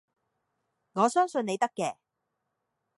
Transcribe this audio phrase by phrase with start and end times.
[0.93, 1.97] 我相信你得嘅